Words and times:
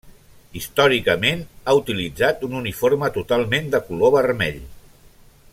Històricament 0.59 1.43
ha 1.65 1.75
utilitzat 1.81 2.43
un 2.49 2.57
uniforme 2.63 3.13
totalment 3.21 3.73
de 3.77 3.85
color 3.91 4.15
vermell. 4.21 4.63